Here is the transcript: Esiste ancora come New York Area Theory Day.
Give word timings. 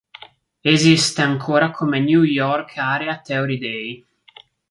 Esiste 0.63 1.21
ancora 1.21 1.69
come 1.69 1.99
New 1.99 2.23
York 2.23 2.75
Area 2.77 3.19
Theory 3.19 3.59
Day. 3.59 4.05